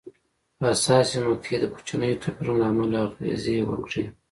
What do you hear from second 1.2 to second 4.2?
مقطعې د کوچنیو توپیرونو له امله اغېزې وکړې.